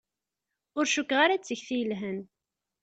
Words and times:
Ur 0.77 0.85
cukkeɣ 0.93 1.19
ara 1.21 1.35
d 1.39 1.43
tikti 1.43 1.75
yelhan. 1.77 2.19